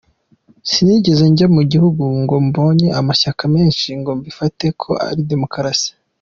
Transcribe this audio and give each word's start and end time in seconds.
Sinigeze 0.69 1.23
njya 1.31 1.47
mu 1.55 1.61
gihugu 1.71 2.01
ngo 2.21 2.35
mbone 2.47 2.85
amashyaka 2.99 3.43
menshi 3.55 3.89
ngo 3.99 4.09
mbifate 4.19 4.65
ko 4.81 4.91
ari 5.07 5.21
demokarasi. 5.31 5.89